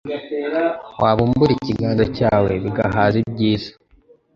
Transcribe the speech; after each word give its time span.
wabumbura 1.01 1.51
ikiganza 1.53 2.05
cyawe 2.17 2.51
bigahaga 2.63 3.17
ibyiza 3.23 3.71